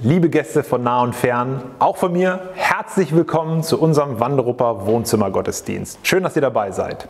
liebe 0.00 0.28
Gäste 0.28 0.62
von 0.62 0.82
nah 0.82 1.02
und 1.02 1.14
fern, 1.14 1.62
auch 1.78 1.96
von 1.96 2.12
mir 2.12 2.40
herzlich 2.54 3.14
willkommen 3.14 3.62
zu 3.62 3.80
unserem 3.80 4.20
Wanderupper 4.20 4.86
Wohnzimmergottesdienst. 4.86 6.00
Schön, 6.02 6.22
dass 6.22 6.36
ihr 6.36 6.42
dabei 6.42 6.72
seid. 6.72 7.08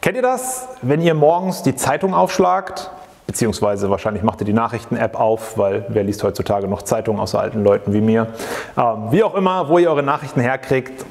Kennt 0.00 0.16
ihr 0.16 0.22
das, 0.22 0.68
wenn 0.82 1.00
ihr 1.00 1.14
morgens 1.14 1.62
die 1.62 1.74
Zeitung 1.74 2.14
aufschlagt? 2.14 2.90
Beziehungsweise 3.26 3.90
wahrscheinlich 3.90 4.22
macht 4.22 4.40
ihr 4.40 4.46
die 4.46 4.52
Nachrichten-App 4.52 5.18
auf, 5.18 5.58
weil 5.58 5.84
wer 5.88 6.04
liest 6.04 6.22
heutzutage 6.22 6.68
noch 6.68 6.82
Zeitungen 6.82 7.20
außer 7.20 7.40
alten 7.40 7.62
Leuten 7.62 7.92
wie 7.92 8.00
mir? 8.00 8.28
Ähm, 8.76 9.10
wie 9.10 9.22
auch 9.22 9.34
immer, 9.34 9.68
wo 9.68 9.78
ihr 9.78 9.90
eure 9.90 10.02
Nachrichten 10.02 10.40
herkriegt, 10.40 11.04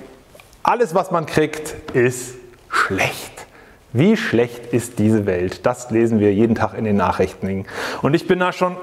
alles, 0.63 0.95
was 0.95 1.11
man 1.11 1.25
kriegt, 1.25 1.75
ist 1.95 2.35
schlecht. 2.69 3.45
Wie 3.93 4.17
schlecht 4.17 4.73
ist 4.73 4.99
diese 4.99 5.25
Welt? 5.25 5.65
Das 5.65 5.91
lesen 5.91 6.19
wir 6.19 6.33
jeden 6.33 6.55
Tag 6.55 6.73
in 6.77 6.85
den 6.85 6.97
Nachrichten. 6.97 7.65
Und 8.01 8.13
ich 8.13 8.27
bin 8.27 8.39
da 8.39 8.51
schon 8.51 8.75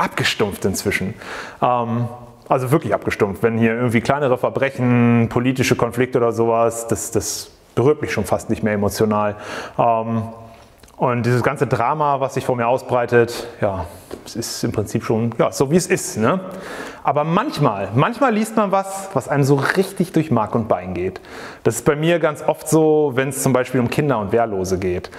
abgestumpft 0.00 0.64
inzwischen. 0.64 1.14
Ähm, 1.62 2.08
also 2.48 2.72
wirklich 2.72 2.92
abgestumpft. 2.92 3.42
Wenn 3.42 3.58
hier 3.58 3.74
irgendwie 3.74 4.00
kleinere 4.00 4.36
Verbrechen, 4.36 5.28
politische 5.28 5.76
Konflikte 5.76 6.18
oder 6.18 6.32
sowas, 6.32 6.88
das, 6.88 7.12
das 7.12 7.50
berührt 7.74 8.02
mich 8.02 8.12
schon 8.12 8.24
fast 8.24 8.50
nicht 8.50 8.62
mehr 8.62 8.74
emotional. 8.74 9.36
Ähm, 9.78 10.22
und 10.96 11.24
dieses 11.24 11.42
ganze 11.42 11.66
Drama, 11.66 12.20
was 12.20 12.34
sich 12.34 12.44
vor 12.44 12.56
mir 12.56 12.68
ausbreitet, 12.68 13.46
ja, 13.62 13.86
es 14.26 14.36
ist 14.36 14.64
im 14.64 14.72
Prinzip 14.72 15.02
schon 15.02 15.34
ja, 15.38 15.50
so, 15.50 15.70
wie 15.70 15.76
es 15.76 15.86
ist. 15.86 16.18
Ne? 16.18 16.40
Aber 17.02 17.24
manchmal, 17.24 17.88
manchmal 17.94 18.34
liest 18.34 18.54
man 18.56 18.70
was, 18.70 19.08
was 19.14 19.26
einem 19.26 19.44
so 19.44 19.54
richtig 19.54 20.12
durch 20.12 20.30
Mark 20.30 20.54
und 20.54 20.68
Bein 20.68 20.92
geht. 20.92 21.22
Das 21.62 21.76
ist 21.76 21.86
bei 21.86 21.96
mir 21.96 22.18
ganz 22.18 22.42
oft 22.46 22.68
so, 22.68 23.12
wenn 23.14 23.30
es 23.30 23.42
zum 23.42 23.54
Beispiel 23.54 23.80
um 23.80 23.88
Kinder 23.88 24.18
und 24.18 24.32
Wehrlose 24.32 24.78
geht. 24.78 25.10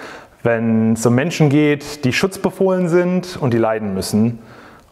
Wenn 0.43 0.93
es 0.93 1.03
um 1.05 1.15
Menschen 1.15 1.49
geht, 1.49 2.05
die 2.05 2.13
schutzbefohlen 2.13 2.87
sind 2.87 3.37
und 3.41 3.51
die 3.51 3.57
leiden 3.57 3.95
müssen. 3.95 4.37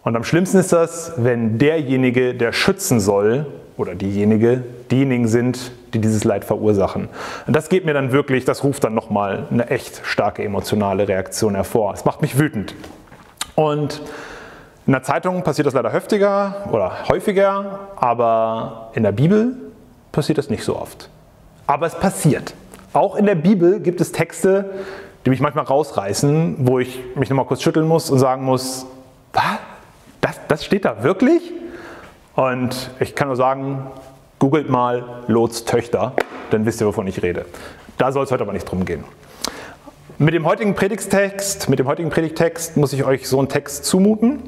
Und 0.04 0.16
am 0.16 0.24
schlimmsten 0.24 0.58
ist 0.58 0.72
das, 0.72 1.14
wenn 1.18 1.58
derjenige, 1.58 2.34
der 2.34 2.54
schützen 2.54 3.00
soll, 3.00 3.46
oder 3.80 3.96
diejenige, 3.96 4.62
diejenigen 4.92 5.30
sind, 5.30 5.72
die 5.94 6.00
dieses 6.00 6.26
Leid 6.26 6.44
verursachen. 6.44 7.08
Und 7.48 7.56
das 7.56 7.70
geht 7.70 7.86
mir 7.86 7.94
dann 7.94 8.12
wirklich, 8.12 8.44
das 8.44 8.66
ruft 8.66 8.84
dann 8.84 8.94
nochmal 8.94 9.48
eine 9.50 9.70
echt 9.70 10.02
starke 10.04 10.44
emotionale 10.44 11.08
Reaktion 11.08 11.56
hervor. 11.56 11.94
Es 11.94 12.04
macht 12.04 12.22
mich 12.22 12.38
wütend. 12.38 12.76
Und 13.56 14.02
in 14.86 14.92
der 14.92 15.04
Zeitung 15.04 15.44
passiert 15.44 15.66
das 15.66 15.74
leider 15.74 15.94
häufiger 15.94 16.68
oder 16.74 17.08
häufiger, 17.08 17.80
aber 17.96 18.92
in 18.96 19.04
der 19.04 19.14
Bibel 19.14 19.56
passiert 20.12 20.38
das 20.38 20.50
nicht 20.50 20.66
so 20.66 20.78
oft. 20.78 21.10
Aber 21.66 21.86
es 21.86 21.96
passiert. 21.96 22.54
Auch 22.92 23.16
in 23.16 23.26
der 23.26 23.36
Bibel 23.36 23.80
gibt 23.80 24.02
es 24.02 24.12
Texte, 24.12 24.72
die 25.26 25.30
mich 25.30 25.40
manchmal 25.40 25.64
rausreißen, 25.66 26.68
wo 26.68 26.80
ich 26.80 27.00
mich 27.16 27.30
nochmal 27.30 27.46
kurz 27.46 27.62
schütteln 27.62 27.88
muss 27.88 28.10
und 28.10 28.20
sagen 28.20 28.44
muss, 28.44 28.86
was? 29.32 29.69
Das, 30.30 30.40
das 30.48 30.66
steht 30.66 30.86
da 30.86 31.02
wirklich? 31.02 31.42
Und 32.36 32.92
ich 33.00 33.16
kann 33.16 33.30
nur 33.30 33.36
sagen, 33.36 33.88
googelt 34.38 34.70
mal 34.70 35.24
Lots 35.26 35.66
Töchter, 35.66 36.14
dann 36.52 36.68
wisst 36.68 36.82
ihr, 36.82 36.88
wovon 36.88 37.08
ich 37.08 37.24
rede. 37.24 37.46
Da 37.98 38.12
soll 38.12 38.26
es 38.26 38.32
heute 38.32 38.44
aber 38.44 38.54
nicht 38.54 38.70
drum 38.70 38.86
gehen. 38.86 39.04
Mit 40.20 40.36
dem 40.36 40.46
heutigen 40.46 40.76
Predigtext, 40.76 41.68
mit 41.68 41.80
dem 41.80 41.88
heutigen 41.88 42.12
Predigtext 42.12 42.78
muss 42.78 42.94
ich 42.94 43.06
euch 43.06 43.28
so 43.28 43.40
einen 43.40 43.50
Text 43.50 43.86
zumuten, 43.86 44.44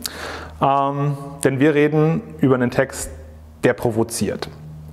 ähm, 0.61 1.17
denn 1.43 1.59
wir 1.59 1.73
reden 1.73 2.21
über 2.41 2.53
einen 2.53 2.69
Text, 2.69 3.09
der 3.63 3.73
provoziert. 3.73 4.49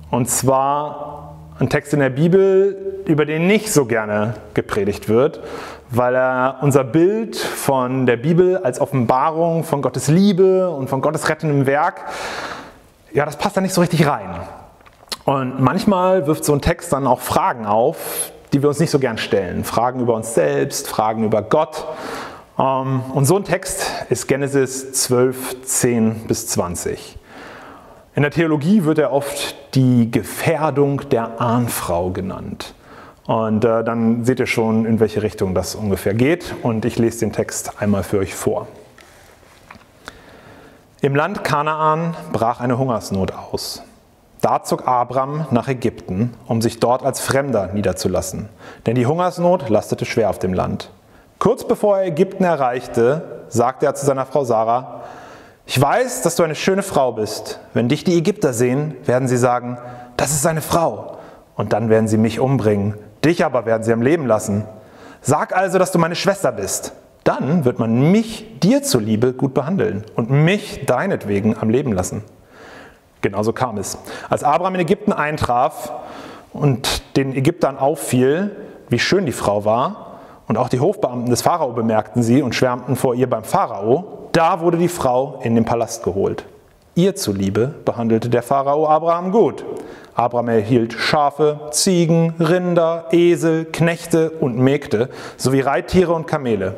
Und 0.09 0.27
zwar 0.27 1.18
ein 1.59 1.69
Text 1.69 1.93
in 1.93 1.99
der 1.99 2.09
Bibel, 2.09 3.03
über 3.05 3.25
den 3.25 3.47
nicht 3.47 3.71
so 3.71 3.85
gerne 3.85 4.35
gepredigt 4.53 5.09
wird, 5.09 5.41
weil 5.89 6.15
er 6.15 6.59
unser 6.61 6.83
Bild 6.83 7.35
von 7.37 8.05
der 8.05 8.17
Bibel 8.17 8.57
als 8.57 8.79
Offenbarung 8.79 9.63
von 9.63 9.81
Gottes 9.81 10.07
Liebe 10.07 10.69
und 10.69 10.89
von 10.89 11.01
Gottes 11.01 11.27
rettendem 11.27 11.65
Werk, 11.65 12.05
ja, 13.11 13.25
das 13.25 13.37
passt 13.37 13.57
da 13.57 13.61
nicht 13.61 13.73
so 13.73 13.81
richtig 13.81 14.07
rein. 14.07 14.29
Und 15.25 15.59
manchmal 15.59 16.27
wirft 16.27 16.45
so 16.45 16.53
ein 16.53 16.61
Text 16.61 16.93
dann 16.93 17.05
auch 17.05 17.19
Fragen 17.19 17.65
auf, 17.65 18.31
die 18.53 18.61
wir 18.61 18.69
uns 18.69 18.79
nicht 18.79 18.91
so 18.91 18.99
gern 18.99 19.17
stellen. 19.17 19.63
Fragen 19.63 19.99
über 19.99 20.15
uns 20.15 20.33
selbst, 20.33 20.87
Fragen 20.87 21.23
über 21.23 21.41
Gott. 21.41 21.85
Ähm, 22.57 23.01
und 23.13 23.25
so 23.25 23.35
ein 23.35 23.43
Text 23.43 23.85
ist 24.09 24.27
Genesis 24.27 24.93
12, 24.93 25.63
10 25.63 26.27
bis 26.27 26.47
20. 26.47 27.18
In 28.19 28.23
der 28.23 28.31
Theologie 28.31 28.83
wird 28.83 28.97
er 28.97 29.13
oft 29.13 29.55
die 29.75 30.11
Gefährdung 30.11 31.07
der 31.07 31.39
Ahnfrau 31.39 32.09
genannt. 32.09 32.73
Und 33.25 33.63
äh, 33.63 33.81
dann 33.81 34.25
seht 34.25 34.41
ihr 34.41 34.45
schon, 34.45 34.83
in 34.83 34.99
welche 34.99 35.23
Richtung 35.23 35.55
das 35.55 35.73
ungefähr 35.73 36.13
geht. 36.13 36.53
Und 36.61 36.83
ich 36.83 36.99
lese 36.99 37.21
den 37.21 37.31
Text 37.31 37.81
einmal 37.81 38.03
für 38.03 38.17
euch 38.17 38.35
vor. 38.35 38.67
Im 40.99 41.15
Land 41.15 41.45
Kanaan 41.45 42.13
brach 42.33 42.59
eine 42.59 42.77
Hungersnot 42.77 43.31
aus. 43.31 43.83
Da 44.41 44.63
zog 44.63 44.85
Abram 44.85 45.45
nach 45.51 45.69
Ägypten, 45.69 46.33
um 46.45 46.61
sich 46.61 46.81
dort 46.81 47.03
als 47.03 47.21
Fremder 47.21 47.67
niederzulassen, 47.71 48.49
denn 48.85 48.95
die 48.95 49.05
Hungersnot 49.05 49.69
lastete 49.69 50.03
schwer 50.03 50.29
auf 50.29 50.39
dem 50.39 50.53
Land. 50.53 50.91
Kurz 51.39 51.65
bevor 51.65 51.99
er 51.99 52.07
Ägypten 52.07 52.43
erreichte, 52.43 53.45
sagte 53.47 53.85
er 53.85 53.95
zu 53.95 54.05
seiner 54.05 54.25
Frau 54.25 54.43
Sarah, 54.43 54.98
ich 55.69 55.79
weiß, 55.79 56.23
dass 56.23 56.35
du 56.35 56.41
eine 56.41 56.55
schöne 56.55 56.81
Frau 56.81 57.11
bist. 57.11 57.59
Wenn 57.75 57.89
dich 57.89 58.03
die 58.03 58.17
Ägypter 58.17 58.53
sehen, 58.53 58.95
werden 59.05 59.27
sie 59.27 59.37
sagen, 59.37 59.77
das 60.17 60.31
ist 60.31 60.41
seine 60.41 60.63
Frau. 60.63 61.19
Und 61.55 61.73
dann 61.73 61.91
werden 61.91 62.07
sie 62.07 62.17
mich 62.17 62.39
umbringen. 62.39 62.95
Dich 63.23 63.45
aber 63.45 63.67
werden 63.67 63.83
sie 63.83 63.93
am 63.93 64.01
Leben 64.01 64.25
lassen. 64.25 64.65
Sag 65.21 65.55
also, 65.55 65.77
dass 65.77 65.91
du 65.91 65.99
meine 65.99 66.15
Schwester 66.15 66.51
bist. 66.51 66.93
Dann 67.23 67.65
wird 67.65 67.77
man 67.77 68.11
mich 68.11 68.59
dir 68.61 68.81
zuliebe 68.81 69.31
gut 69.31 69.53
behandeln 69.53 70.05
und 70.15 70.31
mich 70.31 70.87
deinetwegen 70.87 71.55
am 71.55 71.69
Leben 71.69 71.93
lassen. 71.93 72.23
Genauso 73.21 73.53
kam 73.53 73.77
es. 73.77 73.95
Als 74.27 74.43
Abraham 74.43 74.73
in 74.73 74.81
Ägypten 74.81 75.13
eintraf 75.13 75.93
und 76.51 77.15
den 77.15 77.35
Ägyptern 77.35 77.77
auffiel, 77.77 78.55
wie 78.89 78.97
schön 78.97 79.27
die 79.27 79.31
Frau 79.31 79.65
war, 79.65 80.17
und 80.47 80.57
auch 80.57 80.69
die 80.69 80.79
Hofbeamten 80.79 81.29
des 81.29 81.43
Pharao 81.43 81.73
bemerkten 81.73 82.23
sie 82.23 82.41
und 82.41 82.55
schwärmten 82.55 82.95
vor 82.95 83.13
ihr 83.13 83.29
beim 83.29 83.43
Pharao, 83.43 84.18
da 84.39 84.61
wurde 84.61 84.77
die 84.77 84.87
Frau 84.87 85.41
in 85.43 85.53
den 85.53 85.65
Palast 85.65 86.01
geholt. 86.01 86.45
Ihr 86.95 87.13
zuliebe 87.13 87.73
behandelte 87.83 88.29
der 88.29 88.41
Pharao 88.41 88.87
Abraham 88.87 89.33
gut. 89.33 89.65
Abraham 90.15 90.47
erhielt 90.47 90.93
Schafe, 90.93 91.59
Ziegen, 91.71 92.35
Rinder, 92.39 93.07
Esel, 93.11 93.65
Knechte 93.65 94.29
und 94.29 94.57
Mägde 94.57 95.09
sowie 95.35 95.59
Reittiere 95.59 96.13
und 96.13 96.25
Kamele. 96.25 96.75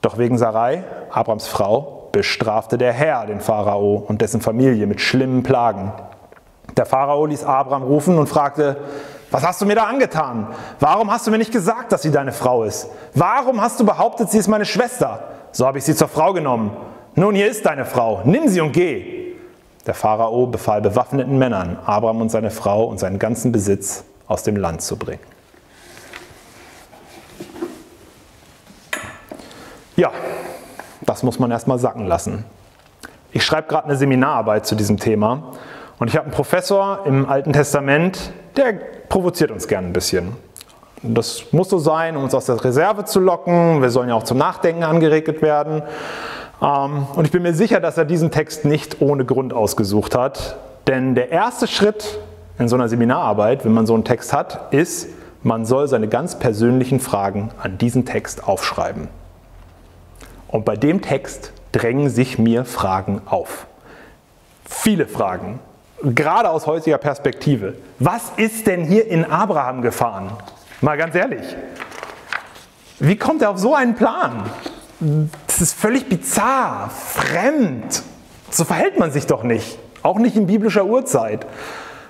Doch 0.00 0.18
wegen 0.18 0.36
Sarai, 0.36 0.82
Abrams 1.10 1.46
Frau, 1.46 2.08
bestrafte 2.10 2.76
der 2.76 2.92
Herr 2.92 3.24
den 3.26 3.38
Pharao 3.38 4.04
und 4.08 4.20
dessen 4.20 4.40
Familie 4.40 4.88
mit 4.88 5.00
schlimmen 5.00 5.44
Plagen. 5.44 5.92
Der 6.76 6.86
Pharao 6.86 7.24
ließ 7.26 7.44
Abraham 7.44 7.84
rufen 7.84 8.18
und 8.18 8.26
fragte, 8.26 8.78
was 9.30 9.46
hast 9.46 9.60
du 9.60 9.66
mir 9.66 9.76
da 9.76 9.84
angetan? 9.84 10.48
Warum 10.80 11.12
hast 11.12 11.24
du 11.24 11.30
mir 11.30 11.38
nicht 11.38 11.52
gesagt, 11.52 11.92
dass 11.92 12.02
sie 12.02 12.10
deine 12.10 12.32
Frau 12.32 12.64
ist? 12.64 12.88
Warum 13.14 13.60
hast 13.60 13.78
du 13.78 13.86
behauptet, 13.86 14.32
sie 14.32 14.38
ist 14.38 14.48
meine 14.48 14.64
Schwester? 14.64 15.33
So 15.54 15.68
habe 15.68 15.78
ich 15.78 15.84
sie 15.84 15.94
zur 15.94 16.08
Frau 16.08 16.32
genommen. 16.32 16.76
Nun, 17.14 17.36
hier 17.36 17.48
ist 17.48 17.64
deine 17.64 17.84
Frau, 17.84 18.22
nimm 18.24 18.48
sie 18.48 18.60
und 18.60 18.72
geh. 18.72 19.34
Der 19.86 19.94
Pharao 19.94 20.48
befahl 20.48 20.80
bewaffneten 20.80 21.38
Männern, 21.38 21.78
Abraham 21.86 22.22
und 22.22 22.28
seine 22.28 22.50
Frau 22.50 22.86
und 22.86 22.98
seinen 22.98 23.20
ganzen 23.20 23.52
Besitz 23.52 24.02
aus 24.26 24.42
dem 24.42 24.56
Land 24.56 24.82
zu 24.82 24.96
bringen. 24.96 25.20
Ja, 29.94 30.10
das 31.02 31.22
muss 31.22 31.38
man 31.38 31.52
erstmal 31.52 31.78
sacken 31.78 32.08
lassen. 32.08 32.44
Ich 33.30 33.44
schreibe 33.44 33.68
gerade 33.68 33.86
eine 33.86 33.96
Seminararbeit 33.96 34.66
zu 34.66 34.74
diesem 34.74 34.96
Thema 34.96 35.52
und 36.00 36.08
ich 36.08 36.16
habe 36.16 36.24
einen 36.24 36.34
Professor 36.34 37.06
im 37.06 37.28
Alten 37.28 37.52
Testament, 37.52 38.32
der 38.56 38.72
provoziert 39.08 39.52
uns 39.52 39.68
gerne 39.68 39.86
ein 39.86 39.92
bisschen. 39.92 40.34
Das 41.06 41.52
muss 41.52 41.68
so 41.68 41.78
sein, 41.78 42.16
um 42.16 42.24
uns 42.24 42.34
aus 42.34 42.46
der 42.46 42.62
Reserve 42.64 43.04
zu 43.04 43.20
locken. 43.20 43.82
Wir 43.82 43.90
sollen 43.90 44.08
ja 44.08 44.14
auch 44.14 44.22
zum 44.22 44.38
Nachdenken 44.38 44.84
angeregt 44.84 45.42
werden. 45.42 45.82
Ähm, 46.62 47.06
und 47.14 47.26
ich 47.26 47.30
bin 47.30 47.42
mir 47.42 47.52
sicher, 47.52 47.78
dass 47.78 47.98
er 47.98 48.06
diesen 48.06 48.30
Text 48.30 48.64
nicht 48.64 49.02
ohne 49.02 49.26
Grund 49.26 49.52
ausgesucht 49.52 50.14
hat. 50.14 50.56
Denn 50.86 51.14
der 51.14 51.30
erste 51.30 51.66
Schritt 51.66 52.18
in 52.58 52.68
so 52.68 52.76
einer 52.76 52.88
Seminararbeit, 52.88 53.66
wenn 53.66 53.72
man 53.72 53.86
so 53.86 53.94
einen 53.94 54.04
Text 54.04 54.32
hat, 54.32 54.72
ist, 54.72 55.08
man 55.42 55.66
soll 55.66 55.88
seine 55.88 56.08
ganz 56.08 56.38
persönlichen 56.38 57.00
Fragen 57.00 57.50
an 57.62 57.76
diesen 57.76 58.06
Text 58.06 58.48
aufschreiben. 58.48 59.08
Und 60.48 60.64
bei 60.64 60.76
dem 60.76 61.02
Text 61.02 61.52
drängen 61.72 62.08
sich 62.08 62.38
mir 62.38 62.64
Fragen 62.64 63.20
auf. 63.26 63.66
Viele 64.64 65.06
Fragen, 65.06 65.58
gerade 66.02 66.48
aus 66.48 66.66
heutiger 66.66 66.96
Perspektive. 66.96 67.74
Was 67.98 68.32
ist 68.36 68.66
denn 68.66 68.84
hier 68.84 69.06
in 69.06 69.24
Abraham 69.24 69.82
gefahren? 69.82 70.30
Mal 70.84 70.98
ganz 70.98 71.14
ehrlich. 71.14 71.56
Wie 72.98 73.16
kommt 73.16 73.40
er 73.40 73.48
auf 73.48 73.58
so 73.58 73.74
einen 73.74 73.94
Plan? 73.94 74.42
Das 75.46 75.62
ist 75.62 75.72
völlig 75.72 76.10
bizarr, 76.10 76.90
fremd. 76.90 78.02
So 78.50 78.64
verhält 78.64 78.98
man 78.98 79.10
sich 79.10 79.26
doch 79.26 79.44
nicht. 79.44 79.78
Auch 80.02 80.18
nicht 80.18 80.36
in 80.36 80.46
biblischer 80.46 80.84
Urzeit. 80.84 81.46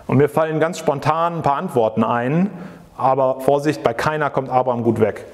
Und 0.09 0.17
mir 0.17 0.29
fallen 0.29 0.59
ganz 0.59 0.81
spontan 0.81 1.37
ein 1.37 1.43
paar 1.43 1.55
Antworten 1.55 2.03
ein, 2.03 2.51
aber 2.97 3.41
Vorsicht, 3.43 3.85
bei 3.85 3.95
keiner 3.95 4.29
kommt 4.29 4.49
Abraham 4.49 4.83
gut 4.83 4.99
weg. 4.99 5.25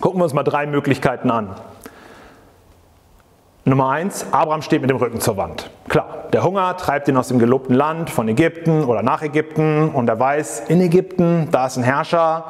Gucken 0.00 0.18
wir 0.18 0.24
uns 0.24 0.34
mal 0.34 0.42
drei 0.42 0.66
Möglichkeiten 0.66 1.30
an. 1.30 1.54
Nummer 3.66 3.90
eins, 3.90 4.24
Abraham 4.30 4.62
steht 4.62 4.80
mit 4.80 4.88
dem 4.88 4.96
Rücken 4.96 5.20
zur 5.20 5.36
Wand. 5.36 5.68
Klar, 5.88 6.24
der 6.32 6.42
Hunger 6.42 6.76
treibt 6.78 7.08
ihn 7.08 7.16
aus 7.18 7.28
dem 7.28 7.38
gelobten 7.38 7.74
Land 7.74 8.08
von 8.08 8.26
Ägypten 8.26 8.84
oder 8.84 9.02
nach 9.02 9.22
Ägypten 9.22 9.90
und 9.90 10.08
er 10.08 10.18
weiß, 10.18 10.64
in 10.68 10.80
Ägypten, 10.80 11.48
da 11.50 11.66
ist 11.66 11.76
ein 11.76 11.82
Herrscher 11.82 12.46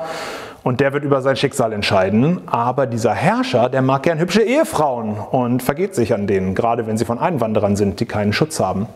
und 0.62 0.78
der 0.78 0.92
wird 0.92 1.02
über 1.02 1.20
sein 1.20 1.34
Schicksal 1.34 1.72
entscheiden. 1.72 2.42
Aber 2.46 2.86
dieser 2.86 3.12
Herrscher, 3.12 3.68
der 3.68 3.82
mag 3.82 4.04
gern 4.04 4.20
hübsche 4.20 4.42
Ehefrauen 4.42 5.16
und 5.18 5.64
vergeht 5.64 5.96
sich 5.96 6.14
an 6.14 6.28
denen, 6.28 6.54
gerade 6.54 6.86
wenn 6.86 6.96
sie 6.96 7.04
von 7.04 7.18
Einwanderern 7.18 7.74
sind, 7.74 7.98
die 7.98 8.06
keinen 8.06 8.32
Schutz 8.32 8.60
haben. 8.60 8.86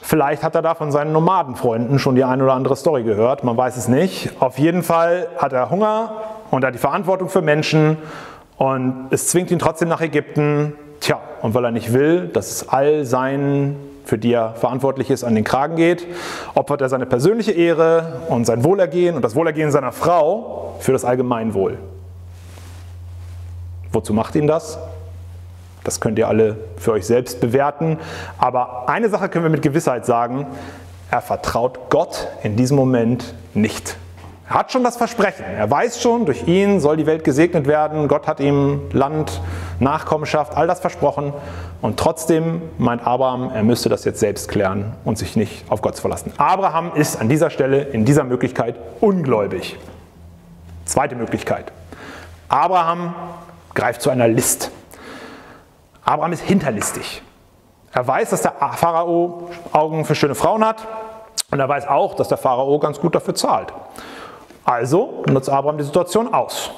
Vielleicht 0.00 0.42
hat 0.42 0.54
er 0.54 0.62
da 0.62 0.74
von 0.74 0.90
seinen 0.90 1.12
Nomadenfreunden 1.12 1.98
schon 1.98 2.14
die 2.14 2.24
eine 2.24 2.42
oder 2.44 2.54
andere 2.54 2.76
Story 2.76 3.02
gehört, 3.02 3.44
man 3.44 3.58
weiß 3.58 3.76
es 3.76 3.88
nicht. 3.88 4.30
Auf 4.40 4.58
jeden 4.58 4.82
Fall 4.82 5.28
hat 5.36 5.52
er 5.52 5.68
Hunger 5.68 6.12
und 6.50 6.64
hat 6.64 6.74
die 6.74 6.78
Verantwortung 6.78 7.28
für 7.28 7.42
Menschen 7.42 7.98
und 8.56 9.08
es 9.10 9.28
zwingt 9.28 9.50
ihn 9.50 9.58
trotzdem 9.58 9.88
nach 9.88 10.00
Ägypten. 10.00 10.72
Tja, 11.00 11.20
und 11.42 11.54
weil 11.54 11.64
er 11.64 11.70
nicht 11.70 11.92
will, 11.92 12.28
dass 12.28 12.50
es 12.50 12.68
all 12.68 13.04
seinen, 13.04 13.76
für 14.04 14.18
die 14.18 14.32
er 14.32 14.54
verantwortlich 14.54 15.10
ist, 15.10 15.24
an 15.24 15.34
den 15.34 15.44
Kragen 15.44 15.76
geht, 15.76 16.06
opfert 16.54 16.82
er 16.82 16.88
seine 16.88 17.06
persönliche 17.06 17.52
Ehre 17.52 18.20
und 18.28 18.44
sein 18.44 18.64
Wohlergehen 18.64 19.16
und 19.16 19.22
das 19.22 19.34
Wohlergehen 19.34 19.70
seiner 19.70 19.92
Frau 19.92 20.76
für 20.80 20.92
das 20.92 21.04
Allgemeinwohl. 21.04 21.78
Wozu 23.92 24.12
macht 24.12 24.34
ihn 24.36 24.46
das? 24.46 24.78
Das 25.84 26.00
könnt 26.00 26.18
ihr 26.18 26.28
alle 26.28 26.56
für 26.76 26.92
euch 26.92 27.06
selbst 27.06 27.40
bewerten. 27.40 27.98
Aber 28.38 28.88
eine 28.88 29.08
Sache 29.08 29.28
können 29.28 29.44
wir 29.44 29.50
mit 29.50 29.62
Gewissheit 29.62 30.04
sagen, 30.04 30.46
er 31.10 31.22
vertraut 31.22 31.90
Gott 31.90 32.28
in 32.42 32.56
diesem 32.56 32.76
Moment 32.76 33.34
nicht. 33.54 33.96
Er 34.50 34.56
hat 34.56 34.72
schon 34.72 34.82
das 34.82 34.96
Versprechen. 34.96 35.44
Er 35.44 35.70
weiß 35.70 36.02
schon, 36.02 36.26
durch 36.26 36.48
ihn 36.48 36.80
soll 36.80 36.96
die 36.96 37.06
Welt 37.06 37.22
gesegnet 37.22 37.68
werden. 37.68 38.08
Gott 38.08 38.26
hat 38.26 38.40
ihm 38.40 38.80
Land, 38.90 39.40
Nachkommenschaft, 39.78 40.56
all 40.56 40.66
das 40.66 40.80
versprochen. 40.80 41.32
Und 41.80 42.00
trotzdem 42.00 42.60
meint 42.76 43.06
Abraham, 43.06 43.52
er 43.54 43.62
müsste 43.62 43.88
das 43.88 44.04
jetzt 44.04 44.18
selbst 44.18 44.48
klären 44.48 44.96
und 45.04 45.18
sich 45.18 45.36
nicht 45.36 45.70
auf 45.70 45.82
Gott 45.82 45.96
verlassen. 45.96 46.32
Abraham 46.36 46.90
ist 46.96 47.20
an 47.20 47.28
dieser 47.28 47.48
Stelle, 47.48 47.82
in 47.82 48.04
dieser 48.04 48.24
Möglichkeit, 48.24 48.74
ungläubig. 48.98 49.78
Zweite 50.84 51.14
Möglichkeit. 51.14 51.70
Abraham 52.48 53.14
greift 53.74 54.02
zu 54.02 54.10
einer 54.10 54.26
List. 54.26 54.72
Abraham 56.04 56.32
ist 56.32 56.42
hinterlistig. 56.42 57.22
Er 57.92 58.04
weiß, 58.04 58.30
dass 58.30 58.42
der 58.42 58.54
Pharao 58.72 59.48
Augen 59.70 60.04
für 60.04 60.16
schöne 60.16 60.34
Frauen 60.34 60.66
hat 60.66 60.88
und 61.52 61.60
er 61.60 61.68
weiß 61.68 61.86
auch, 61.86 62.16
dass 62.16 62.26
der 62.26 62.38
Pharao 62.38 62.80
ganz 62.80 62.98
gut 62.98 63.14
dafür 63.14 63.36
zahlt. 63.36 63.72
Also 64.70 65.24
nutzt 65.28 65.50
Abraham 65.50 65.78
die 65.78 65.84
Situation 65.84 66.32
aus. 66.32 66.70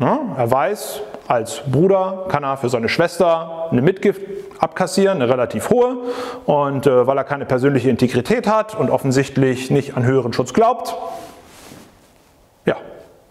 Er 0.00 0.50
weiß, 0.50 1.00
als 1.28 1.62
Bruder 1.64 2.24
kann 2.28 2.42
er 2.42 2.56
für 2.56 2.68
seine 2.68 2.88
Schwester 2.88 3.68
eine 3.70 3.82
Mitgift 3.82 4.20
abkassieren, 4.58 5.22
eine 5.22 5.32
relativ 5.32 5.70
hohe. 5.70 5.96
Und 6.44 6.88
äh, 6.88 7.06
weil 7.06 7.16
er 7.16 7.22
keine 7.22 7.46
persönliche 7.46 7.88
Integrität 7.88 8.48
hat 8.48 8.74
und 8.74 8.90
offensichtlich 8.90 9.70
nicht 9.70 9.96
an 9.96 10.04
höheren 10.04 10.32
Schutz 10.32 10.54
glaubt, 10.54 10.96
ja, 12.64 12.74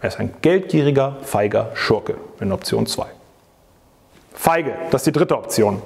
er 0.00 0.08
ist 0.08 0.18
ein 0.18 0.32
geldgieriger, 0.40 1.16
feiger 1.20 1.68
Schurke 1.74 2.14
in 2.40 2.52
Option 2.52 2.86
2. 2.86 3.04
Feige, 4.32 4.72
das 4.92 5.02
ist 5.02 5.08
die 5.08 5.12
dritte 5.12 5.36
Option. 5.36 5.82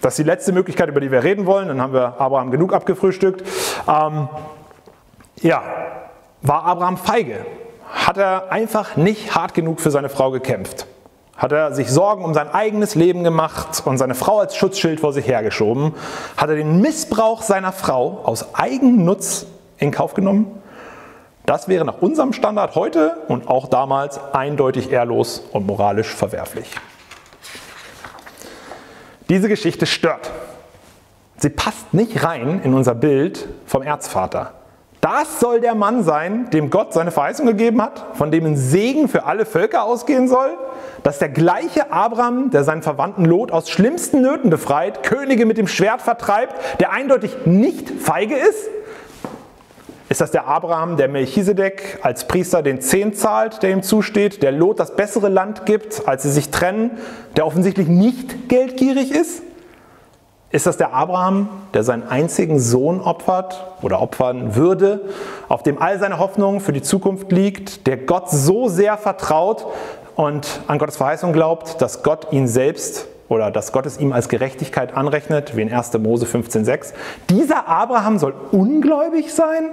Das 0.00 0.14
ist 0.14 0.24
die 0.24 0.30
letzte 0.30 0.52
Möglichkeit, 0.52 0.88
über 0.88 1.00
die 1.00 1.10
wir 1.10 1.22
reden 1.22 1.44
wollen. 1.44 1.68
Dann 1.68 1.82
haben 1.82 1.92
wir 1.92 2.18
Abraham 2.18 2.50
genug 2.50 2.72
abgefrühstückt. 2.72 3.46
Ähm, 3.86 4.28
ja, 5.42 5.62
war 6.42 6.64
Abraham 6.64 6.96
feige? 6.96 7.46
Hat 7.88 8.16
er 8.16 8.50
einfach 8.50 8.96
nicht 8.96 9.34
hart 9.34 9.54
genug 9.54 9.80
für 9.80 9.90
seine 9.90 10.08
Frau 10.08 10.30
gekämpft? 10.30 10.86
Hat 11.36 11.52
er 11.52 11.72
sich 11.72 11.90
Sorgen 11.90 12.24
um 12.24 12.34
sein 12.34 12.48
eigenes 12.52 12.94
Leben 12.94 13.24
gemacht 13.24 13.82
und 13.84 13.98
seine 13.98 14.14
Frau 14.14 14.38
als 14.38 14.54
Schutzschild 14.56 15.00
vor 15.00 15.12
sich 15.12 15.26
hergeschoben? 15.26 15.94
Hat 16.36 16.50
er 16.50 16.56
den 16.56 16.80
Missbrauch 16.80 17.42
seiner 17.42 17.72
Frau 17.72 18.20
aus 18.24 18.54
Eigennutz 18.54 19.46
in 19.78 19.90
Kauf 19.90 20.14
genommen? 20.14 20.62
Das 21.46 21.66
wäre 21.66 21.84
nach 21.84 22.00
unserem 22.00 22.32
Standard 22.32 22.76
heute 22.76 23.16
und 23.28 23.48
auch 23.48 23.66
damals 23.66 24.20
eindeutig 24.32 24.92
ehrlos 24.92 25.42
und 25.52 25.66
moralisch 25.66 26.14
verwerflich. 26.14 26.70
Diese 29.28 29.48
Geschichte 29.48 29.86
stört. 29.86 30.30
Sie 31.38 31.50
passt 31.50 31.92
nicht 31.92 32.22
rein 32.22 32.60
in 32.62 32.74
unser 32.74 32.94
Bild 32.94 33.48
vom 33.66 33.82
Erzvater. 33.82 34.52
Das 35.02 35.40
soll 35.40 35.60
der 35.60 35.74
Mann 35.74 36.04
sein, 36.04 36.48
dem 36.50 36.70
Gott 36.70 36.92
seine 36.92 37.10
Verheißung 37.10 37.44
gegeben 37.44 37.82
hat, 37.82 38.06
von 38.14 38.30
dem 38.30 38.46
ein 38.46 38.56
Segen 38.56 39.08
für 39.08 39.24
alle 39.24 39.44
Völker 39.44 39.82
ausgehen 39.82 40.28
soll. 40.28 40.56
Das 41.02 41.16
ist 41.16 41.20
der 41.20 41.28
gleiche 41.28 41.90
Abraham, 41.90 42.50
der 42.50 42.62
seinen 42.62 42.82
Verwandten 42.82 43.24
Lot 43.24 43.50
aus 43.50 43.68
schlimmsten 43.68 44.22
Nöten 44.22 44.48
befreit, 44.48 45.02
Könige 45.02 45.44
mit 45.44 45.58
dem 45.58 45.66
Schwert 45.66 46.02
vertreibt, 46.02 46.54
der 46.78 46.92
eindeutig 46.92 47.32
nicht 47.46 47.90
feige 47.90 48.36
ist. 48.36 48.68
Ist 50.08 50.20
das 50.20 50.30
der 50.30 50.46
Abraham, 50.46 50.96
der 50.96 51.08
Melchisedek 51.08 51.98
als 52.02 52.28
Priester 52.28 52.62
den 52.62 52.80
Zehn 52.80 53.12
zahlt, 53.12 53.64
der 53.64 53.70
ihm 53.70 53.82
zusteht, 53.82 54.40
der 54.40 54.52
Lot 54.52 54.78
das 54.78 54.94
bessere 54.94 55.28
Land 55.28 55.66
gibt, 55.66 56.06
als 56.06 56.22
sie 56.22 56.30
sich 56.30 56.50
trennen, 56.50 56.92
der 57.36 57.44
offensichtlich 57.44 57.88
nicht 57.88 58.48
geldgierig 58.48 59.10
ist? 59.10 59.42
Ist 60.52 60.66
das 60.66 60.76
der 60.76 60.92
Abraham, 60.92 61.48
der 61.72 61.82
seinen 61.82 62.06
einzigen 62.06 62.60
Sohn 62.60 63.00
opfert 63.00 63.64
oder 63.80 64.02
opfern 64.02 64.54
würde, 64.54 65.00
auf 65.48 65.62
dem 65.62 65.80
all 65.80 65.98
seine 65.98 66.18
Hoffnung 66.18 66.60
für 66.60 66.74
die 66.74 66.82
Zukunft 66.82 67.32
liegt, 67.32 67.86
der 67.86 67.96
Gott 67.96 68.28
so 68.30 68.68
sehr 68.68 68.98
vertraut 68.98 69.66
und 70.14 70.60
an 70.66 70.78
Gottes 70.78 70.98
Verheißung 70.98 71.32
glaubt, 71.32 71.80
dass 71.80 72.02
Gott 72.02 72.32
ihn 72.32 72.48
selbst 72.48 73.06
oder 73.30 73.50
dass 73.50 73.72
Gott 73.72 73.86
es 73.86 73.98
ihm 73.98 74.12
als 74.12 74.28
Gerechtigkeit 74.28 74.94
anrechnet, 74.94 75.56
wie 75.56 75.62
in 75.62 75.72
1. 75.72 75.94
Mose 75.94 76.26
15,6? 76.26 76.92
Dieser 77.30 77.66
Abraham 77.66 78.18
soll 78.18 78.34
ungläubig 78.50 79.32
sein? 79.32 79.70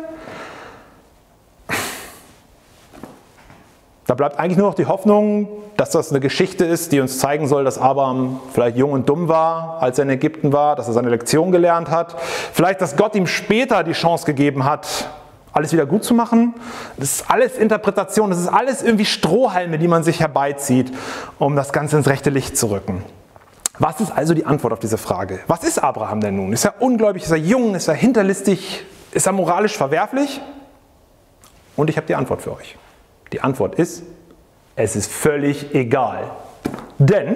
Da 4.10 4.16
bleibt 4.16 4.39
eigentlich 4.39 4.58
nur 4.58 4.66
noch 4.66 4.74
die 4.74 4.88
Hoffnung, 4.88 5.48
dass 5.78 5.92
das 5.92 6.10
eine 6.10 6.20
Geschichte 6.20 6.66
ist, 6.66 6.92
die 6.92 7.00
uns 7.00 7.20
zeigen 7.20 7.48
soll, 7.48 7.63
dass 7.63 7.78
Abraham 7.78 8.39
vielleicht 8.51 8.75
jung 8.75 8.94
und 8.94 9.08
dumm 9.08 9.28
war, 9.28 9.78
als 9.84 10.00
er 10.00 10.06
in 10.06 10.10
Ägypten 10.10 10.51
war, 10.51 10.75
dass 10.75 10.88
er 10.88 10.94
seine 10.94 11.10
Lektion 11.10 11.51
gelernt 11.51 11.92
hat. 11.92 12.16
Vielleicht, 12.51 12.82
dass 12.82 12.98
Gott 12.98 13.13
ihm 13.13 13.28
später 13.28 13.84
die 13.84 13.92
Chance 13.92 14.25
gegeben 14.25 14.63
hat, 14.63 15.12
alles 15.54 15.74
wieder 15.74 15.86
gut 15.86 16.04
zu 16.04 16.16
machen. 16.16 16.56
Das 16.98 17.18
ist 17.18 17.30
alles 17.30 17.56
Interpretation, 17.60 18.32
das 18.32 18.39
ist 18.39 18.48
alles 18.48 18.82
irgendwie 18.82 19.06
Strohhalme, 19.06 19.78
die 19.78 19.88
man 19.88 20.01
sich 20.01 20.22
herbeizieht, 20.22 20.92
um 21.38 21.56
das 21.56 21.72
Ganze 21.72 21.98
ins 21.98 22.08
rechte 22.08 22.32
Licht 22.32 22.58
zu 22.58 22.72
rücken. 22.72 23.04
Was 23.78 24.01
ist 24.01 24.12
also 24.12 24.34
die 24.34 24.48
Antwort 24.48 24.74
auf 24.74 24.80
diese 24.80 24.98
Frage? 24.98 25.42
Was 25.46 25.63
ist 25.63 25.78
Abraham 25.78 26.20
denn 26.20 26.36
nun? 26.36 26.51
Ist 26.51 26.66
er 26.66 26.82
ungläubig? 26.82 27.25
Ist 27.25 27.32
er 27.32 27.38
jung? 27.38 27.75
Ist 27.75 27.88
er 27.88 27.94
hinterlistig? 27.94 28.88
Ist 29.12 29.28
er 29.28 29.34
moralisch 29.34 29.78
verwerflich? 29.78 30.42
Und 31.75 31.92
ich 31.92 31.98
habe 31.98 32.08
die 32.08 32.16
Antwort 32.16 32.42
für 32.42 32.56
euch. 32.56 32.75
Die 33.32 33.42
Antwort 33.42 33.76
ist, 33.76 34.04
es 34.76 34.96
ist 34.96 35.12
völlig 35.12 35.76
egal. 35.76 36.32
Denn 36.98 37.36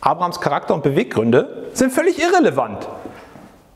Abrahams 0.00 0.40
Charakter 0.40 0.74
und 0.74 0.82
Beweggründe 0.82 1.68
sind 1.72 1.92
völlig 1.92 2.20
irrelevant. 2.20 2.88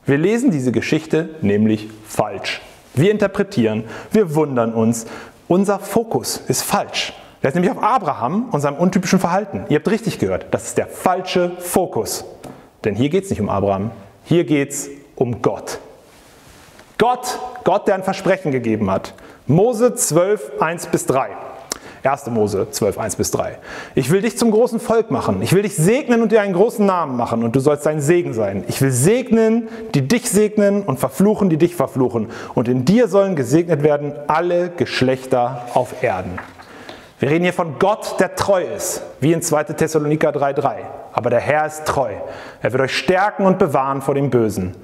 Wir 0.06 0.18
lesen 0.18 0.50
diese 0.50 0.72
Geschichte 0.72 1.30
nämlich 1.40 1.88
falsch. 2.06 2.60
Wir 2.94 3.10
interpretieren, 3.10 3.84
wir 4.10 4.34
wundern 4.34 4.72
uns. 4.72 5.06
Unser 5.48 5.78
Fokus 5.78 6.36
ist 6.48 6.62
falsch. 6.62 7.12
Der 7.42 7.48
ist 7.48 7.54
nämlich 7.54 7.72
auf 7.72 7.82
Abraham 7.82 8.48
und 8.50 8.60
seinem 8.60 8.76
untypischen 8.76 9.18
Verhalten. 9.18 9.64
Ihr 9.68 9.76
habt 9.76 9.88
richtig 9.88 10.18
gehört, 10.18 10.46
das 10.50 10.64
ist 10.64 10.78
der 10.78 10.86
falsche 10.86 11.52
Fokus. 11.58 12.24
Denn 12.84 12.94
hier 12.94 13.08
geht 13.08 13.24
es 13.24 13.30
nicht 13.30 13.40
um 13.40 13.48
Abraham, 13.48 13.90
hier 14.24 14.44
geht 14.44 14.70
es 14.70 14.90
um 15.16 15.42
Gott. 15.42 15.78
Gott, 16.98 17.38
Gott, 17.64 17.88
der 17.88 17.94
ein 17.94 18.02
Versprechen 18.02 18.52
gegeben 18.52 18.90
hat. 18.90 19.14
Mose 19.50 19.94
12, 19.94 20.52
1 20.60 20.86
bis 20.86 21.06
3. 21.06 21.30
1. 22.04 22.30
Mose 22.30 22.68
12, 22.70 22.98
1 22.98 23.16
bis 23.16 23.32
3. 23.32 23.58
Ich 23.96 24.10
will 24.10 24.22
dich 24.22 24.38
zum 24.38 24.52
großen 24.52 24.78
Volk 24.78 25.10
machen. 25.10 25.42
Ich 25.42 25.52
will 25.52 25.62
dich 25.62 25.74
segnen 25.74 26.22
und 26.22 26.30
dir 26.30 26.40
einen 26.40 26.54
großen 26.54 26.86
Namen 26.86 27.16
machen 27.16 27.42
und 27.42 27.56
du 27.56 27.60
sollst 27.60 27.84
ein 27.88 28.00
Segen 28.00 28.32
sein. 28.32 28.62
Ich 28.68 28.80
will 28.80 28.92
segnen, 28.92 29.68
die 29.94 30.06
dich 30.06 30.30
segnen 30.30 30.82
und 30.82 31.00
verfluchen, 31.00 31.50
die 31.50 31.56
dich 31.56 31.74
verfluchen. 31.74 32.28
Und 32.54 32.68
in 32.68 32.84
dir 32.84 33.08
sollen 33.08 33.34
gesegnet 33.34 33.82
werden 33.82 34.14
alle 34.28 34.70
Geschlechter 34.70 35.66
auf 35.74 36.02
Erden. 36.02 36.38
Wir 37.20 37.28
reden 37.28 37.44
hier 37.44 37.52
von 37.52 37.78
Gott, 37.78 38.18
der 38.18 38.34
treu 38.34 38.64
ist, 38.64 39.02
wie 39.20 39.34
in 39.34 39.42
2. 39.42 39.64
Thessaloniker 39.64 40.30
3,3. 40.30 40.76
Aber 41.12 41.28
der 41.28 41.40
Herr 41.40 41.66
ist 41.66 41.84
treu. 41.84 42.14
Er 42.62 42.72
wird 42.72 42.82
euch 42.82 42.96
stärken 42.96 43.44
und 43.44 43.58
bewahren 43.58 44.00
vor 44.00 44.14
dem 44.14 44.30
Bösen. 44.30 44.74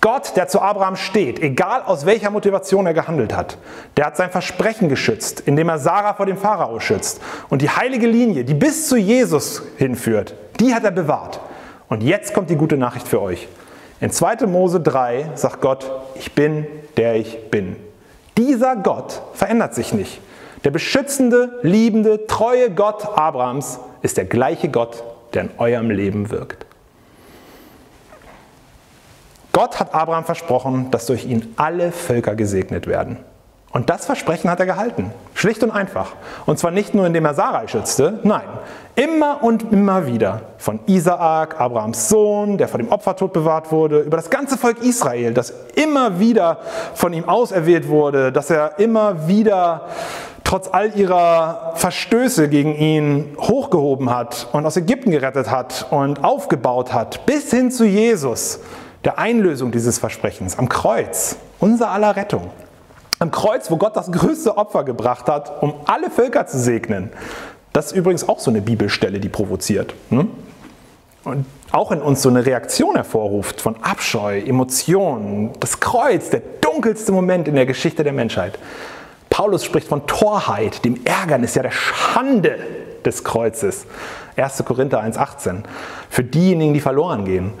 Gott, 0.00 0.32
der 0.34 0.48
zu 0.48 0.60
Abraham 0.60 0.96
steht, 0.96 1.40
egal 1.40 1.82
aus 1.82 2.04
welcher 2.04 2.30
Motivation 2.30 2.84
er 2.86 2.94
gehandelt 2.94 3.36
hat, 3.36 3.58
der 3.96 4.06
hat 4.06 4.16
sein 4.16 4.30
Versprechen 4.30 4.88
geschützt, 4.88 5.38
indem 5.46 5.68
er 5.68 5.78
Sarah 5.78 6.14
vor 6.14 6.26
dem 6.26 6.36
Pharao 6.36 6.80
schützt. 6.80 7.20
Und 7.48 7.62
die 7.62 7.70
heilige 7.70 8.08
Linie, 8.08 8.42
die 8.42 8.54
bis 8.54 8.88
zu 8.88 8.96
Jesus 8.96 9.62
hinführt, 9.76 10.34
die 10.58 10.74
hat 10.74 10.82
er 10.82 10.90
bewahrt. 10.90 11.38
Und 11.88 12.02
jetzt 12.02 12.34
kommt 12.34 12.50
die 12.50 12.56
gute 12.56 12.76
Nachricht 12.76 13.06
für 13.06 13.22
euch. 13.22 13.46
In 14.00 14.10
2. 14.10 14.48
Mose 14.48 14.80
3 14.80 15.30
sagt 15.36 15.60
Gott, 15.60 15.88
ich 16.16 16.32
bin, 16.32 16.66
der 16.96 17.14
ich 17.14 17.52
bin. 17.52 17.76
Dieser 18.36 18.74
Gott 18.74 19.22
verändert 19.34 19.76
sich 19.76 19.94
nicht. 19.94 20.20
Der 20.64 20.70
beschützende, 20.70 21.58
liebende, 21.62 22.26
treue 22.26 22.70
Gott 22.70 23.06
Abrahams 23.18 23.78
ist 24.00 24.16
der 24.16 24.24
gleiche 24.24 24.70
Gott, 24.70 25.04
der 25.34 25.42
in 25.42 25.50
eurem 25.58 25.90
Leben 25.90 26.30
wirkt. 26.30 26.64
Gott 29.52 29.78
hat 29.78 29.94
Abraham 29.94 30.24
versprochen, 30.24 30.90
dass 30.90 31.06
durch 31.06 31.26
ihn 31.26 31.52
alle 31.56 31.92
Völker 31.92 32.34
gesegnet 32.34 32.86
werden. 32.86 33.18
Und 33.74 33.90
das 33.90 34.06
Versprechen 34.06 34.48
hat 34.50 34.60
er 34.60 34.66
gehalten. 34.66 35.10
Schlicht 35.34 35.62
und 35.64 35.70
einfach. 35.72 36.12
Und 36.46 36.58
zwar 36.60 36.70
nicht 36.70 36.94
nur, 36.94 37.06
indem 37.06 37.24
er 37.24 37.34
Sarai 37.34 37.66
schützte, 37.66 38.20
nein, 38.22 38.44
immer 38.94 39.42
und 39.42 39.72
immer 39.72 40.06
wieder. 40.06 40.42
Von 40.58 40.78
Isaak, 40.86 41.60
Abrahams 41.60 42.08
Sohn, 42.08 42.56
der 42.56 42.68
vor 42.68 42.78
dem 42.78 42.88
Opfertod 42.88 43.32
bewahrt 43.32 43.70
wurde, 43.72 44.00
über 44.00 44.16
das 44.16 44.30
ganze 44.30 44.56
Volk 44.56 44.80
Israel, 44.80 45.34
das 45.34 45.52
immer 45.74 46.20
wieder 46.20 46.58
von 46.94 47.12
ihm 47.12 47.28
auserwählt 47.28 47.88
wurde, 47.88 48.30
dass 48.30 48.48
er 48.48 48.78
immer 48.78 49.26
wieder 49.26 49.88
trotz 50.44 50.68
all 50.70 50.94
ihrer 50.96 51.72
Verstöße 51.74 52.48
gegen 52.48 52.76
ihn 52.76 53.36
hochgehoben 53.38 54.10
hat 54.10 54.48
und 54.52 54.66
aus 54.66 54.76
Ägypten 54.76 55.10
gerettet 55.10 55.50
hat 55.50 55.86
und 55.90 56.22
aufgebaut 56.22 56.92
hat, 56.92 57.26
bis 57.26 57.50
hin 57.50 57.70
zu 57.70 57.84
Jesus, 57.84 58.60
der 59.04 59.18
Einlösung 59.18 59.72
dieses 59.72 59.98
Versprechens 59.98 60.58
am 60.58 60.68
Kreuz, 60.68 61.36
unser 61.60 61.90
aller 61.90 62.14
Rettung. 62.14 62.50
Am 63.18 63.30
Kreuz, 63.30 63.70
wo 63.70 63.76
Gott 63.76 63.96
das 63.96 64.12
größte 64.12 64.56
Opfer 64.56 64.84
gebracht 64.84 65.28
hat, 65.28 65.62
um 65.62 65.74
alle 65.86 66.10
Völker 66.10 66.46
zu 66.46 66.58
segnen. 66.58 67.10
Das 67.72 67.86
ist 67.86 67.92
übrigens 67.92 68.28
auch 68.28 68.38
so 68.38 68.50
eine 68.50 68.60
Bibelstelle, 68.60 69.18
die 69.18 69.28
provoziert. 69.28 69.94
Hm? 70.10 70.30
Und 71.24 71.46
auch 71.72 71.90
in 71.90 72.02
uns 72.02 72.22
so 72.22 72.28
eine 72.28 72.44
Reaktion 72.44 72.94
hervorruft 72.96 73.60
von 73.60 73.76
Abscheu, 73.82 74.38
Emotionen. 74.38 75.50
Das 75.58 75.80
Kreuz, 75.80 76.30
der 76.30 76.42
dunkelste 76.60 77.12
Moment 77.12 77.48
in 77.48 77.54
der 77.54 77.66
Geschichte 77.66 78.04
der 78.04 78.12
Menschheit. 78.12 78.58
Paulus 79.34 79.64
spricht 79.64 79.88
von 79.88 80.06
Torheit, 80.06 80.84
dem 80.84 81.04
Ärgernis, 81.04 81.56
ja 81.56 81.64
der 81.64 81.72
Schande 81.72 82.56
des 83.04 83.24
Kreuzes. 83.24 83.84
1. 84.36 84.64
Korinther 84.64 85.02
1,18. 85.02 85.64
Für 86.08 86.22
diejenigen, 86.22 86.72
die 86.72 86.80
verloren 86.80 87.24
gehen. 87.24 87.52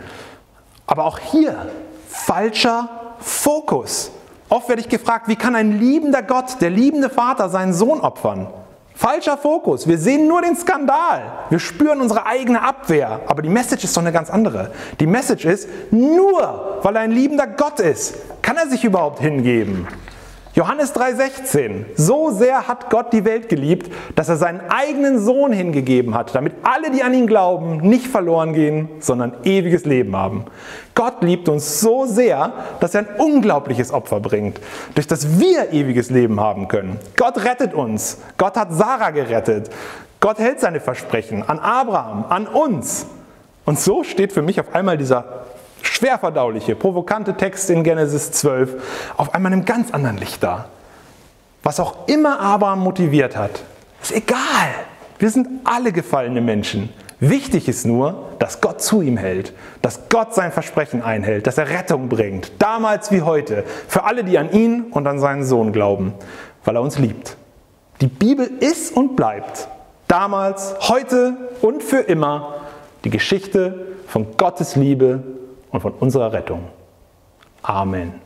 Aber 0.86 1.04
auch 1.04 1.18
hier 1.18 1.66
falscher 2.08 2.88
Fokus. 3.18 4.12
Oft 4.48 4.68
werde 4.68 4.82
ich 4.82 4.88
gefragt, 4.88 5.26
wie 5.26 5.34
kann 5.34 5.56
ein 5.56 5.80
liebender 5.80 6.22
Gott, 6.22 6.60
der 6.60 6.70
liebende 6.70 7.10
Vater, 7.10 7.48
seinen 7.48 7.74
Sohn 7.74 7.98
opfern? 7.98 8.46
Falscher 8.94 9.36
Fokus. 9.36 9.88
Wir 9.88 9.98
sehen 9.98 10.28
nur 10.28 10.42
den 10.42 10.54
Skandal. 10.54 11.22
Wir 11.50 11.58
spüren 11.58 12.00
unsere 12.00 12.24
eigene 12.24 12.62
Abwehr. 12.62 13.22
Aber 13.26 13.42
die 13.42 13.48
Message 13.48 13.82
ist 13.82 13.96
doch 13.96 14.02
eine 14.02 14.12
ganz 14.12 14.30
andere. 14.30 14.70
Die 15.00 15.08
Message 15.08 15.44
ist, 15.44 15.68
nur 15.90 16.78
weil 16.82 16.94
er 16.94 17.02
ein 17.02 17.10
liebender 17.10 17.48
Gott 17.48 17.80
ist, 17.80 18.14
kann 18.42 18.58
er 18.58 18.68
sich 18.68 18.84
überhaupt 18.84 19.18
hingeben. 19.18 19.88
Johannes 20.54 20.92
3:16. 20.92 21.84
So 21.96 22.30
sehr 22.30 22.68
hat 22.68 22.88
Gott 22.88 23.12
die 23.12 23.24
Welt 23.24 23.48
geliebt, 23.48 23.92
dass 24.14 24.28
er 24.28 24.36
seinen 24.36 24.60
eigenen 24.68 25.18
Sohn 25.18 25.52
hingegeben 25.52 26.14
hat, 26.14 26.32
damit 26.32 26.54
alle, 26.62 26.92
die 26.92 27.02
an 27.02 27.12
ihn 27.12 27.26
glauben, 27.26 27.78
nicht 27.78 28.06
verloren 28.06 28.52
gehen, 28.52 28.88
sondern 29.00 29.32
ewiges 29.42 29.84
Leben 29.84 30.14
haben. 30.14 30.44
Gott 30.94 31.24
liebt 31.24 31.48
uns 31.48 31.80
so 31.80 32.06
sehr, 32.06 32.52
dass 32.78 32.94
er 32.94 33.00
ein 33.00 33.16
unglaubliches 33.18 33.92
Opfer 33.92 34.20
bringt, 34.20 34.60
durch 34.94 35.08
das 35.08 35.40
wir 35.40 35.72
ewiges 35.72 36.10
Leben 36.10 36.38
haben 36.38 36.68
können. 36.68 37.00
Gott 37.16 37.44
rettet 37.44 37.74
uns. 37.74 38.18
Gott 38.36 38.56
hat 38.56 38.72
Sarah 38.72 39.10
gerettet. 39.10 39.70
Gott 40.20 40.38
hält 40.38 40.60
seine 40.60 40.78
Versprechen 40.78 41.42
an 41.48 41.58
Abraham, 41.58 42.26
an 42.28 42.46
uns. 42.46 43.06
Und 43.64 43.80
so 43.80 44.04
steht 44.04 44.32
für 44.32 44.42
mich 44.42 44.60
auf 44.60 44.72
einmal 44.72 44.98
dieser 44.98 45.24
schwer 45.86 46.18
verdauliche, 46.18 46.74
provokante 46.74 47.34
Text 47.34 47.70
in 47.70 47.84
Genesis 47.84 48.32
12 48.32 49.12
auf 49.16 49.34
einmal 49.34 49.52
in 49.52 49.58
einem 49.58 49.64
ganz 49.64 49.92
anderen 49.92 50.16
Licht 50.18 50.42
da. 50.42 50.66
Was 51.62 51.80
auch 51.80 52.08
immer 52.08 52.40
Abraham 52.40 52.80
motiviert 52.80 53.36
hat, 53.36 53.62
ist 54.02 54.12
egal. 54.12 54.68
Wir 55.18 55.30
sind 55.30 55.48
alle 55.64 55.92
gefallene 55.92 56.40
Menschen. 56.40 56.90
Wichtig 57.20 57.68
ist 57.68 57.86
nur, 57.86 58.32
dass 58.38 58.60
Gott 58.60 58.82
zu 58.82 59.00
ihm 59.00 59.16
hält, 59.16 59.54
dass 59.80 60.08
Gott 60.10 60.34
sein 60.34 60.52
Versprechen 60.52 61.02
einhält, 61.02 61.46
dass 61.46 61.56
er 61.56 61.70
Rettung 61.70 62.08
bringt, 62.08 62.52
damals 62.58 63.10
wie 63.12 63.22
heute, 63.22 63.64
für 63.88 64.04
alle, 64.04 64.24
die 64.24 64.36
an 64.36 64.50
ihn 64.52 64.86
und 64.90 65.06
an 65.06 65.18
seinen 65.18 65.44
Sohn 65.44 65.72
glauben, 65.72 66.12
weil 66.64 66.76
er 66.76 66.82
uns 66.82 66.98
liebt. 66.98 67.36
Die 68.00 68.08
Bibel 68.08 68.50
ist 68.60 68.94
und 68.94 69.16
bleibt 69.16 69.68
damals, 70.08 70.74
heute 70.88 71.36
und 71.62 71.82
für 71.82 72.00
immer 72.00 72.56
die 73.04 73.10
Geschichte 73.10 73.86
von 74.06 74.36
Gottes 74.36 74.76
Liebe 74.76 75.22
und 75.74 75.80
von 75.80 75.92
unserer 75.94 76.32
Rettung. 76.32 76.68
Amen. 77.62 78.23